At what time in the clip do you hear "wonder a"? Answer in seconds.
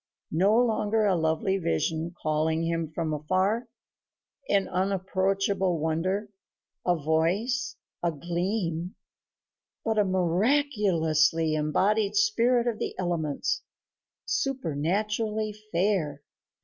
5.77-6.95